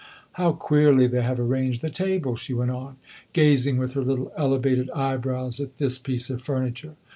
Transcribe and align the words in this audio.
How 0.31 0.53
queerly 0.53 1.05
they 1.05 1.21
have 1.21 1.39
arranged 1.39 1.83
the 1.83 1.91
table!" 1.91 2.35
she 2.35 2.55
went 2.55 2.71
on, 2.71 2.95
gazing 3.33 3.77
with 3.77 3.93
her 3.93 4.01
little 4.01 4.31
elevated 4.35 4.89
eyebrows 4.95 5.59
at 5.59 5.77
this 5.77 5.99
piece 5.99 6.31
of 6.31 6.41
furniture. 6.41 6.95